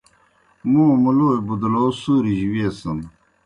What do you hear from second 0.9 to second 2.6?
مُلوئے بُدلوٗ سُوریْ جیْ